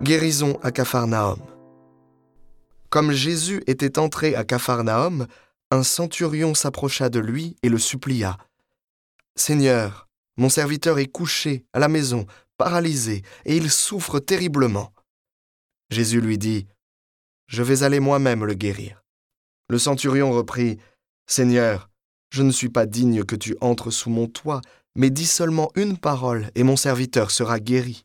[0.00, 1.38] Guérison à Capharnaüm.
[2.88, 5.26] Comme Jésus était entré à Capharnaüm,
[5.72, 8.38] un centurion s'approcha de lui et le supplia.
[9.34, 12.26] Seigneur, mon serviteur est couché à la maison,
[12.58, 14.92] paralysé, et il souffre terriblement.
[15.90, 16.68] Jésus lui dit,
[17.48, 19.02] Je vais aller moi-même le guérir.
[19.68, 20.78] Le centurion reprit,
[21.26, 21.90] Seigneur,
[22.30, 24.60] je ne suis pas digne que tu entres sous mon toit,
[24.94, 28.04] mais dis seulement une parole, et mon serviteur sera guéri.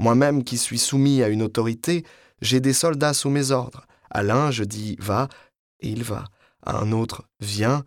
[0.00, 2.06] Moi-même qui suis soumis à une autorité,
[2.40, 3.86] j'ai des soldats sous mes ordres.
[4.08, 5.28] À l'un, je dis va,
[5.80, 6.24] et il va.
[6.62, 7.84] À un autre, viens,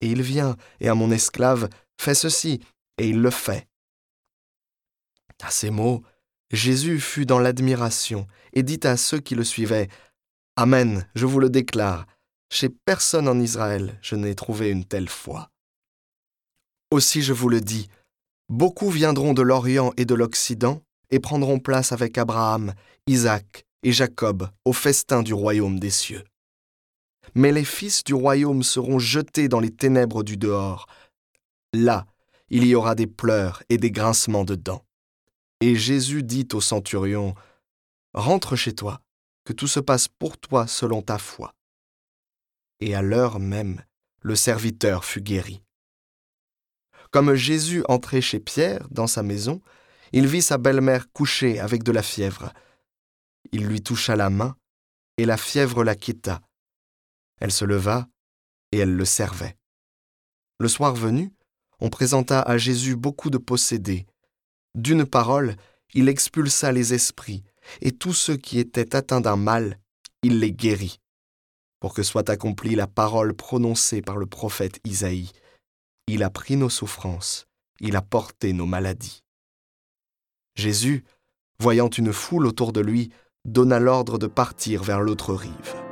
[0.00, 0.54] et il vient.
[0.78, 1.68] Et à mon esclave,
[2.00, 2.60] fais ceci,
[2.98, 3.66] et il le fait.
[5.42, 6.04] À ces mots,
[6.52, 9.88] Jésus fut dans l'admiration et dit à ceux qui le suivaient,
[10.54, 12.06] Amen, je vous le déclare,
[12.48, 15.50] chez personne en Israël je n'ai trouvé une telle foi.
[16.92, 17.88] Aussi je vous le dis,
[18.48, 22.74] beaucoup viendront de l'Orient et de l'Occident et prendront place avec Abraham,
[23.06, 26.24] Isaac et Jacob au festin du royaume des cieux.
[27.34, 30.86] Mais les fils du royaume seront jetés dans les ténèbres du dehors.
[31.72, 32.06] Là,
[32.48, 34.84] il y aura des pleurs et des grincements de dents.
[35.60, 37.34] Et Jésus dit au centurion,
[38.14, 39.00] Rentre chez toi,
[39.44, 41.52] que tout se passe pour toi selon ta foi.
[42.80, 43.82] Et à l'heure même,
[44.20, 45.62] le serviteur fut guéri.
[47.10, 49.60] Comme Jésus entrait chez Pierre, dans sa maison,
[50.12, 52.52] il vit sa belle-mère couchée avec de la fièvre.
[53.52, 54.56] Il lui toucha la main,
[55.16, 56.42] et la fièvre la quitta.
[57.40, 58.08] Elle se leva,
[58.72, 59.56] et elle le servait.
[60.58, 61.32] Le soir venu,
[61.80, 64.06] on présenta à Jésus beaucoup de possédés.
[64.74, 65.56] D'une parole,
[65.94, 67.44] il expulsa les esprits,
[67.80, 69.78] et tous ceux qui étaient atteints d'un mal,
[70.22, 71.00] il les guérit,
[71.80, 75.32] pour que soit accomplie la parole prononcée par le prophète Isaïe.
[76.06, 77.46] Il a pris nos souffrances,
[77.80, 79.22] il a porté nos maladies.
[80.56, 81.04] Jésus,
[81.60, 83.10] voyant une foule autour de lui,
[83.44, 85.85] donna l'ordre de partir vers l'autre rive.